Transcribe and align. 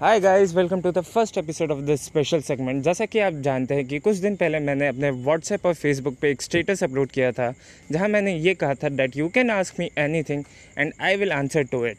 Hi 0.00 0.18
guys 0.20 0.54
welcome 0.54 0.80
to 0.80 0.90
the 0.92 1.00
first 1.00 1.36
episode 1.38 1.70
of 1.70 1.80
this 1.80 2.04
special 2.04 2.40
segment 2.40 2.82
जैसा 2.82 3.06
कि 3.06 3.18
आप 3.18 3.32
जानते 3.42 3.74
हैं 3.74 3.86
कि 3.88 3.98
कुछ 3.98 4.16
दिन 4.16 4.36
पहले 4.36 4.58
मैंने 4.58 4.86
अपने 4.86 5.10
व्हाट्सएप 5.10 5.66
और 5.66 5.74
फेसबुक 5.74 6.14
पे 6.22 6.30
एक 6.30 6.42
स्टेटस 6.42 6.82
अपलोड 6.84 7.10
किया 7.10 7.30
था, 7.32 7.52
जहाँ 7.92 8.08
मैंने 8.08 8.34
ये 8.36 8.54
कहा 8.54 8.74
था 8.74 8.88
that 8.88 9.16
you 9.16 9.28
can 9.28 9.50
ask 9.50 9.78
me 9.80 9.88
anything 9.98 10.42
and 10.78 10.92
I 11.00 11.16
will 11.16 11.32
answer 11.32 11.62
to 11.62 11.84
it 11.86 11.98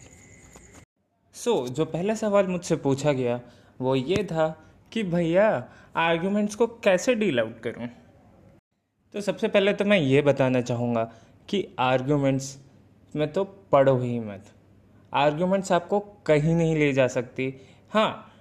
so 1.35 1.67
जो 1.67 1.85
पहला 1.85 2.15
सवाल 2.15 2.47
मुझसे 2.47 2.75
पूछा 2.75 3.11
गया, 3.11 3.39
वो 3.81 3.95
ये 3.95 4.23
था 4.23 4.47
कि 4.91 5.03
भैया 5.03 5.47
आर्ग्यूमेंट्स 5.95 6.55
को 6.55 6.67
कैसे 6.67 7.15
डील 7.15 7.39
आउट 7.39 7.59
करूँ? 7.59 7.87
तो 9.13 9.21
सबसे 9.21 9.47
पहले 9.47 9.73
तो 9.73 9.85
मैं 9.85 9.99
ये 9.99 10.21
बताना 10.21 10.61
चाहूँगा 10.61 11.11
कि 11.49 11.67
आर्ग्यूमेंट्स 11.79 12.57
में 13.15 13.31
तो 13.33 13.43
पढ़ो 13.71 13.97
ही 13.99 14.19
मत। 14.19 14.51
आर्ग्यूमेंट्स 15.13 15.71
आपको 15.71 15.99
कहीं 16.25 16.55
नहीं 16.55 16.75
ले 16.75 16.91
जा 16.93 17.07
सकती। 17.07 17.53
हाँ 17.95 18.31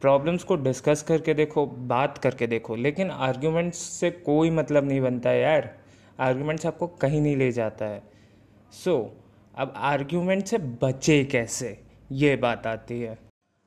प्रॉब्लम्स 0.00 0.44
को 0.44 0.56
डिस्कस 0.56 1.02
करके 1.02 1.32
देखो 1.34 1.64
बात 1.66 2.18
करके 2.18 2.46
देखो 2.46 2.76
लेकिन 2.76 3.10
आर्ग्यूमेंट्स 3.10 3.78
से 3.78 4.10
कोई 4.10 4.50
मतलब 4.50 4.84
नहीं 4.84 5.00
बनता 5.00 5.30
है 5.30 5.40
यार। 5.40 5.68
आर्ग्यूमेंट्स 6.18 6.66
आपको 6.66 6.86
कहीं 6.86 7.20
नहीं 7.20 7.36
ले 7.36 7.50
जाता 7.52 7.84
है। 7.84 8.02
सो 8.72 8.90
so, 8.90 9.58
अब 9.58 9.72
आर्ग्यूमेंट 9.76 10.44
से 10.44 10.58
बचे 10.82 11.22
कैसे? 11.24 11.78
ये 12.12 12.34
बात 12.36 12.66
आती 12.66 13.00
है। 13.00 13.18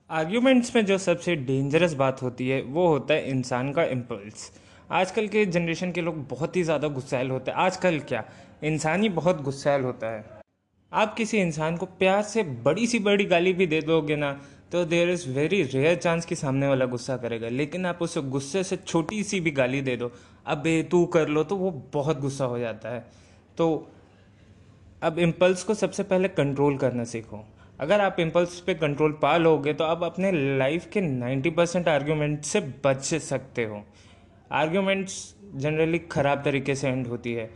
आर्ग्यूमेंट्स 0.10 0.76
में 0.76 0.86
जो 0.86 0.98
सबसे 0.98 1.36
डेंजरस 1.36 1.94
बात 1.94 2.22
होती 2.22 2.50
है 2.50 2.62
वो 2.62 2.88
होता 2.88 3.14
है 3.14 3.30
इंसान 3.30 3.72
का 3.74 3.84
इम्पल्स 3.84 4.52
आजकल 4.92 5.28
के 5.28 5.46
जनरेशन 5.46 5.92
के 5.92 6.02
लोग 6.02 6.28
बहुत 6.30 6.56
ही 6.56 6.64
ज़्यादा 6.64 6.88
गुस्सैल 6.88 7.32
होते 7.32 7.52
हैं। 7.52 7.58
आजकल 7.58 8.00
क्या? 8.00 8.24
इंसान 8.64 9.02
ही 9.02 9.10
बहुत 9.12 9.42
गुस्सैल 9.42 9.82
होता 9.82 10.16
है। 10.16 10.26
आप 10.92 11.14
किसी 11.14 11.38
इंसान 11.38 11.78
को 11.78 11.86
प्यार 11.86 12.22
से 12.24 12.44
बड़ी 12.44 12.88
सी 12.88 13.00
बड़ी 13.00 13.26
गाली 13.26 13.54
भी 13.54 13.68
दे 13.68 13.82
दोगे 13.82 14.16
ना 14.16 14.40
तो 14.72 14.84
there 14.86 15.10
is 15.10 15.28
very 15.30 15.62
rare 15.64 15.96
chance 15.96 16.26
कि 16.26 16.36
सामने 16.36 16.68
वाला 16.68 16.86
गुस्सा 16.86 17.18
करेगा। 17.18 17.50
लेकिन 17.50 17.86
आप 17.86 18.02
उसे 18.02 18.22
गुस्से 18.24 18.64
से 18.64 18.76
छोटी 18.78 19.24
सी 19.24 19.40
भी 19.40 19.52
गाली 19.52 19.82
दे 19.82 19.96
दो, 19.98 20.12
अबे 20.46 20.82
तू 20.84 21.06
कर 21.08 21.28
लो 21.28 21.44
तो 21.44 21.56
वो 21.56 21.72
बहुत 21.94 22.20
गुस्सा 22.20 22.46
हो 22.46 22.60
जाता 22.60 22.90
है। 22.90 23.06
तो 23.58 23.88
अब 25.02 25.20
इम्पल्स 25.20 25.64
को 25.64 25.74
सबसे 25.74 26.04
पहले 26.04 26.28
कंट्रोल 26.30 26.78
करना 26.78 27.04
सीखो। 27.04 27.44
अगर 27.80 28.02
आप 28.02 28.20
इम्पल्स 28.20 28.60
पे 28.60 28.74
कंट्रोल 28.76 29.12
पा 29.22 29.36
लोगे 29.38 29.74
तो 29.74 29.84
आप 29.84 30.04
अपने 30.04 30.32
लाइफ 30.58 30.90
के 30.94 31.02
90 31.02 31.50
परसेंट 31.52 31.88
आर्ग्यूमेंट 31.88 32.42
से 32.44 32.60
बच 32.86 33.04
सकते 33.04 33.66
हो। 33.66 33.84
आर्ग्यूमेंट्स 34.54 35.16
जनरली 35.56 36.00
ख़राब 36.12 36.44
तरीके 36.44 36.76
से 36.76 36.90
एंड 36.90 37.08
होती 37.08 37.34
है। 37.34 37.50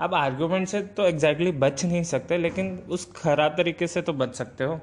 अब 0.00 0.14
आर्ग्यूमेंट 0.14 0.68
से 0.68 0.80
तो 0.80 1.04
एग्जैक्टली 1.04 1.46
exactly 1.46 1.62
बच 1.62 1.84
नहीं 1.84 2.02
सकते, 2.04 2.38
लेकिन 2.38 2.76
उस 2.88 3.10
ख़राब 3.16 3.54
तरीके 3.56 3.86
से 3.86 4.02
तो 4.02 4.12
बच 4.14 4.34
सकते 4.34 4.64
हो। 4.64 4.80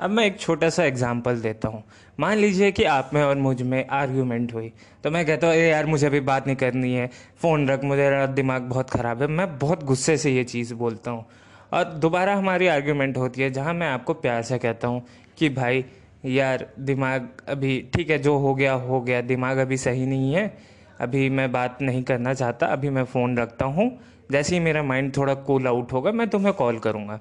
अब 0.00 0.10
मैं 0.10 0.24
एक 0.26 0.40
छोटा 0.40 0.68
सा 0.68 0.84
एग्ज़ाम्पल 0.84 1.40
देता 1.40 1.68
हूँ। 1.68 1.82
मान 2.20 2.38
लीजिए 2.38 2.72
कि 2.72 2.84
आप 2.84 3.10
में 3.14 3.22
और 3.22 3.36
मुझमें 3.36 3.86
आर्ग्यूमेंट 3.86 4.54
हुई। 4.54 4.72
तो 5.04 5.10
मैं 5.10 5.26
कहता 5.26 5.46
हूँ 5.46 5.54
अरे 5.54 5.68
यार, 5.68 5.86
मुझे 5.86 6.06
अभी 6.06 6.20
बात 6.20 6.46
नहीं 6.46 6.56
करनी 6.56 6.94
है। 6.94 7.10
फ़ोन 7.42 7.68
रख, 7.68 7.84
मुझे 7.84 8.26
दिमाग 8.26 8.62
बहुत 8.62 8.90
ख़राब 8.90 9.22
है। 9.22 9.28
मैं 9.28 9.58
बहुत 9.58 9.84
गुस्से 9.84 10.16
से 10.16 10.30
ये 10.30 10.44
चीज़ 10.44 10.74
बोलता 10.74 11.10
हूँ। 11.10 11.24
और 11.72 11.84
दोबारा 11.84 12.34
हमारी 12.34 12.66
आर्ग्यूमेंट 12.66 13.16
होती 13.16 13.42
है, 13.42 13.50
जहाँ 13.50 13.74
मैं 13.74 13.88
आपको 13.88 14.14
प्यार 14.14 14.42
से 14.42 14.58
कहता 14.58 14.88
हूँ 14.88 15.02
कि, 15.38 15.48
भाई, 15.48 15.84
यार, 16.26 16.66
दिमाग 16.78 17.28
अभी 17.48 17.90
ठीक 17.94 18.10
है, 18.10 18.18
जो 18.18 18.36
हो 18.38 18.54
गया 18.54 18.72
हो 18.72 19.00
गया। 19.00 19.20
दिमाग 19.20 19.58
अभी 19.58 19.76
सही 19.76 20.06
नहीं 20.06 20.34
है। 20.34 20.58
अभी 21.00 21.30
मैं 21.30 21.52
बात 21.52 21.78
नहीं 21.82 22.02
करना 22.02 22.34
चाहता। 22.34 22.66
अभी 22.66 22.90
मैं 22.90 23.04
फ़ोन 23.04 23.38
रखता 23.38 23.64
हूँ। 23.64 23.90
जैसे 24.32 24.54
ही 24.54 24.60
मेरा 24.60 24.82
माइंड 24.82 25.16
थोड़ा 25.16 25.34
कूल 25.34 25.66
आउट 25.66 25.92
होगा, 25.92 26.12
मैं 26.12 26.28
तुम्हें 26.28 26.54
कॉल 26.54 26.78
करूँगा। 26.78 27.20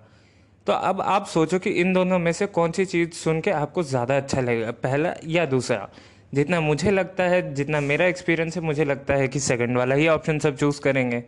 तो 0.67 0.73
अब 0.73 1.01
आप 1.01 1.25
सोचो 1.25 1.59
कि 1.59 1.69
इन 1.69 1.93
दोनों 1.93 2.19
में 2.19 2.31
से 2.31 2.45
कौन 2.45 2.71
सी 2.71 2.85
चीज़ 2.85 3.09
सुन 3.09 3.41
के 3.41 3.51
आपको 3.51 3.83
ज़्यादा 3.83 4.17
अच्छा 4.17 4.41
लगेगा, 4.41 4.71
पहला 4.71 5.13
या 5.25 5.45
दूसरा? 5.45 5.89
जितना 6.33 6.61
मुझे 6.61 6.91
लगता 6.91 7.23
है, 7.23 7.53
जितना 7.53 7.79
मेरा 7.81 8.05
एक्सपीरियंस 8.05 8.55
है, 8.55 8.61
मुझे 8.63 8.85
लगता 8.85 9.13
है 9.13 9.27
कि 9.27 9.39
सेकंड 9.39 9.77
वाला 9.77 9.95
ही 9.95 10.07
ऑप्शन 10.07 10.39
सब 10.39 10.57
चूज़ 10.57 10.81
करेंगे। 10.81 11.23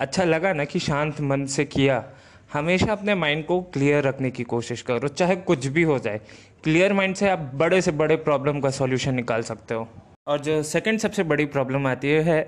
अच्छा 0.00 0.24
लगा 0.24 0.52
ना 0.52 0.64
कि 0.64 0.78
शांत 0.78 1.20
मन 1.20 1.44
से 1.46 1.64
किया। 1.64 2.04
हमेशा 2.52 2.92
अपने 2.92 3.14
माइंड 3.14 3.44
को 3.46 3.60
क्लियर 3.60 4.04
रखने 4.04 4.30
की 4.30 4.42
कोशिश 4.42 4.82
करो, 4.82 5.08
चाहे 5.08 5.36
कुछ 5.36 5.66
भी 5.66 5.82
हो 5.82 5.98
जाए। 5.98 6.20
क्लियर 6.64 6.92
माइंड 6.92 7.14
से 7.14 7.28
आप 7.28 7.50
बड़े 7.54 7.80
से 7.80 7.90
बड़े 7.92 8.16
प्रॉब्लम 8.16 8.60
का 8.60 8.70
सॉल्यूशन 8.70 9.14
निकाल 9.14 9.42
सकते 9.42 9.74
हो। 9.74 9.88
और 10.26 10.40
जो 10.40 10.62
सेकंड 10.62 10.98
सबसे 10.98 11.22
बड़ी 11.22 11.44
प्रॉब्लम 11.46 11.86
आती 11.86 12.08
है, 12.08 12.40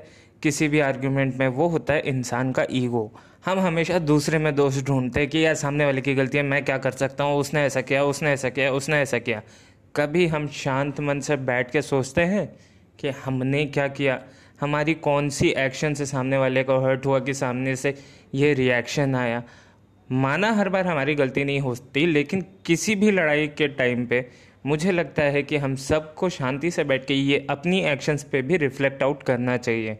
किसी 0.43 0.69
भी 0.69 0.81
आर्ग्यूमेंट 0.81 1.37
में 1.37 1.49
वो 1.49 1.67
होता 1.69 1.95
है 1.95 2.01
इंसान 2.01 2.53
का 2.53 2.67
ईगो 2.71 3.13
हम 3.47 3.59
हमेशा 3.59 3.99
दूसरे 3.99 4.39
में 4.39 4.55
दोष 4.55 4.83
ढूंढते 4.83 5.21
हैं 5.21 5.29
कि 5.29 5.45
यार 5.47 5.55
सामने 5.55 5.85
वाले 5.85 6.01
की 6.01 6.15
गलती 6.15 6.39
है 6.39 6.45
मैं 6.45 6.65
क्या 6.65 6.79
कर 6.79 6.91
सकता 6.91 7.25
हूँ? 7.25 7.39
उसने 7.39 7.61
ऐसा 7.61 7.81
किया, 7.81 8.05
उसने 8.05 8.31
ऐसा 8.31 8.49
किया, 8.49 8.73
उसने 8.73 8.97
ऐसा 8.97 9.19
किया। 9.19 9.43
कभी 9.97 10.27
हम 10.27 10.49
शांत 10.49 11.01
मन 11.01 11.21
से 11.21 11.37
बैठ 11.37 11.71
के 11.71 11.83
सोचते 11.83 12.21
हैं 12.21 12.57
कि 12.99 13.09
हमने 13.09 13.65
क्या 13.67 13.89
किया? 13.89 14.23
हमारी 14.61 14.95
कौन 14.95 15.29
सी 15.29 15.49
एक्शन 15.49 15.95
से 15.95 16.07
सामने 16.07 16.39
वाले 16.39 16.65
को 16.65 16.79
हर्ट 16.79 17.07
हुआ 17.07 17.21
कि 17.21 17.35
सामने 17.35 17.77
से 17.77 17.95
ये 18.35 18.55
रिएक्शन 18.55 19.15
आया? 19.15 19.43
माना 20.13 20.53
हर 20.53 20.69
बार 20.69 20.87
हमारी 20.87 21.15
गलती 21.15 21.45
नहीं 21.45 21.61
होती, 21.61 22.07
लेकिन 22.07 22.45
किसी 22.67 22.95
भी 22.95 23.11
लड़ाई 23.11 23.49
के 23.49 23.69
टाइम 23.69 24.07
पे 24.07 24.29
मुझे 24.67 24.93
लगता 24.93 25.23
है 25.23 25.43
कि 25.43 25.57
हम 25.57 25.77
सबको 25.77 26.29
शांति 26.29 26.71
से 26.71 26.85
बैठ 26.85 27.05
के 27.05 27.15
ये 27.15 27.47
अपनी 27.51 27.81
एक्शंस 27.81 28.25
पे 28.25 28.43
भी 28.43 28.57
रिफ्लेक्ट 28.57 29.03
आउट 29.03 29.23
करना 29.23 29.57
चाहिए। 29.57 29.99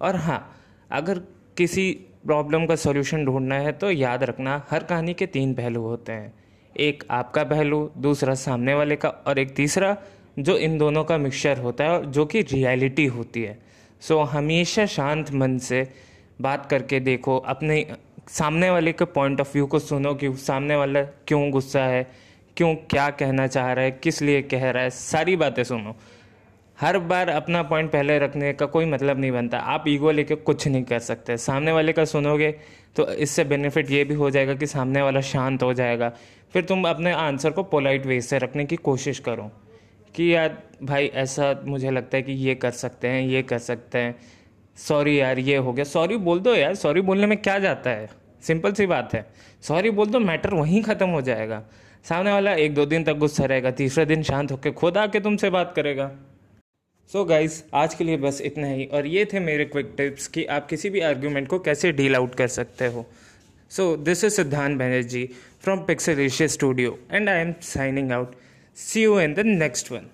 और 0.00 0.16
हाँ 0.16 0.56
अगर 0.90 1.18
किसी 1.56 2.06
प्रॉब्लम 2.26 2.66
का 2.66 2.76
सॉल्यूशन 2.76 3.24
ढूंढना 3.24 3.54
है 3.54 3.72
तो 3.72 3.90
याद 3.90 4.22
रखना 4.22 4.62
हर 4.70 4.84
कहानी 4.84 5.14
के 5.14 5.26
तीन 5.26 5.54
पहलू 5.54 5.82
होते 5.82 6.12
हैं। 6.12 6.32
एक 6.76 7.04
आपका 7.10 7.44
पहलू 7.44 7.90
दूसरा 7.98 8.34
सामने 8.34 8.74
वाले 8.74 8.96
का 8.96 9.08
और 9.08 9.38
एक 9.38 9.54
तीसरा 9.56 9.96
जो 10.38 10.56
इन 10.58 10.78
दोनों 10.78 11.04
का 11.04 11.18
मिक्सचर 11.18 11.58
होता 11.58 11.84
है 11.84 12.10
जो 12.10 12.24
कि 12.26 12.42
रियलिटी 12.42 13.06
होती 13.06 13.42
है। 13.42 13.58
सो 14.00 14.14
so, 14.14 14.28
हमेशा 14.28 14.86
शांत 14.86 15.32
मन 15.32 15.58
से 15.58 15.88
बात 16.40 16.66
करके 16.66 17.00
देखो 17.00 17.36
अपने 17.38 17.86
सामने 18.28 18.70
वाले 18.70 18.92
के 18.92 19.04
पॉइंट 19.04 19.40
ऑफ़ 19.40 19.52
व्यू 19.52 19.66
को 19.66 19.78
सुनो 19.78 20.14
कि 20.14 20.32
सामने 20.36 20.76
वाला 20.76 21.02
क्यों 21.02 21.50
गुस्सा 21.50 21.84
है 21.84 22.06
क्यों 22.56 22.74
क्या 22.90 23.08
कहना 23.10 23.46
चाह 23.46 23.72
रहा 23.72 23.84
है 23.84 23.90
किस 23.90 24.22
लिए 24.22 24.42
कह 24.42 24.70
रहा 24.70 24.82
है 24.82 24.90
सारी 24.90 25.36
बातें 25.36 25.64
सुनो। 25.64 25.96
हर 26.82 26.98
बार 26.98 27.28
अपना 27.28 27.62
पॉइंट 27.62 27.90
पहले 27.90 28.18
रखने 28.18 28.52
का 28.52 28.66
कोई 28.66 28.84
मतलब 28.84 29.18
नहीं 29.18 29.30
बनता। 29.32 29.58
आप 29.58 29.84
ईगो 29.88 30.10
लेके 30.10 30.34
कुछ 30.36 30.66
नहीं 30.68 30.82
कर 30.84 30.98
सकते। 30.98 31.36
सामने 31.36 31.72
वाले 31.72 31.92
का 31.92 32.04
सुनोगे 32.04 32.50
तो 32.96 33.06
इससे 33.16 33.44
बेनिफिट 33.44 33.90
ये 33.90 34.02
भी 34.04 34.14
हो 34.14 34.30
जाएगा 34.30 34.54
कि 34.54 34.66
सामने 34.66 35.02
वाला 35.02 35.20
शांत 35.20 35.62
हो 35.62 35.72
जाएगा। 35.74 36.08
फिर 36.52 36.64
तुम 36.64 36.88
अपने 36.88 37.12
आंसर 37.12 37.50
को 37.50 37.62
पोलाइट 37.62 38.06
वे 38.06 38.20
से 38.20 38.38
रखने 38.38 38.64
की 38.64 38.76
कोशिश 38.78 39.18
करो 39.18 39.50
कि 40.14 40.34
यार, 40.34 40.56
भाई 40.82 41.06
ऐसा 41.06 41.54
मुझे 41.64 41.90
लगता 41.90 42.16
है 42.16 42.22
कि 42.22 42.32
ये 42.32 42.54
कर 42.54 42.70
सकते 42.70 43.08
हैं, 43.08 43.22
ये 43.22 43.42
कर 43.42 43.58
सकते 43.58 43.98
हैं। 43.98 44.14
सॉरी 44.76 45.18
यार, 45.20 45.38
ये 45.38 45.56
हो 45.56 45.72
गया। 45.72 45.84
सॉरी 45.84 46.16
बोल 46.18 46.40
दो 46.40 46.54
यार। 46.54 46.74
सॉरी 46.74 47.00
बोलने 47.00 47.26
में 47.26 47.36
क्या 47.38 47.58
जाता 47.58 47.90
है? 47.90 48.08
सिंपल 48.42 48.72
सी 48.72 48.86
बात 48.86 49.14
है। 49.14 49.24
सॉरी 49.62 49.90
बोल 49.90 50.06
दो 50.06 50.18
मैटर 50.18 50.54
वहीं 50.54 50.82
ख़त्म 50.82 51.08
हो 51.08 51.20
जाएगा। 51.20 51.62
सामने 52.04 52.32
वाला 52.32 52.54
एक 52.56 52.74
दो 52.74 52.86
दिन 52.86 53.04
तक 53.04 53.12
गुस्सा 53.14 53.44
रहेगा, 53.44 53.70
तीसरे 53.70 54.06
दिन 54.06 54.22
शांत 54.22 54.52
होकर 54.52 54.70
खुद 54.72 54.98
आके 54.98 55.20
तुमसे 55.20 55.50
बात 55.50 55.72
करेगा। 55.76 56.10
सो 57.10 57.18
so 57.18 57.28
गाइस 57.28 57.64
आज 57.74 57.94
के 57.94 58.04
लिए 58.04 58.16
बस 58.16 58.40
इतना 58.40 58.66
ही। 58.66 58.84
और 58.84 59.06
ये 59.06 59.24
थे 59.24 59.40
मेरे 59.40 59.64
क्विक 59.64 59.92
टिप्स 59.96 60.26
कि 60.26 60.44
आप 60.44 60.66
किसी 60.68 60.90
भी 60.90 61.00
आर्ग्यूमेंट 61.00 61.48
को 61.48 61.58
कैसे 61.58 61.92
डील 61.92 62.14
आउट 62.16 62.34
कर 62.34 62.48
सकते 62.48 62.86
हो। 62.86 63.04
So 63.70 63.96
this 63.96 64.24
is 64.24 64.32
Siddhant 64.32 64.78
Banerjee 64.78 65.24
from 65.62 65.78
Pixelesia 65.78 66.46
studio 66.48 66.98
and 67.12 67.28
I 67.28 67.40
am 67.40 67.52
signing 67.62 68.12
out 68.12 68.34
see 68.76 69.02
you 69.02 69.20
in 69.20 69.34
the 69.34 69.40
next 69.40 69.92
one 69.92 70.06